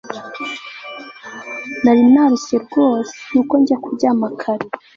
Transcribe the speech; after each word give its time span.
Nari 1.83 2.01
narushye 2.13 2.55
rwose 2.65 3.13
nuko 3.31 3.53
njya 3.61 3.77
kuryama 3.83 4.27
kare 4.39 4.65